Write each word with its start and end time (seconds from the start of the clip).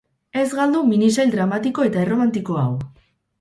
Ez 0.43 0.45
galdu 0.59 0.79
minisail 0.87 1.33
dramatiko 1.35 1.85
eta 1.91 2.03
erromantiko 2.07 2.59
hau! 2.65 2.73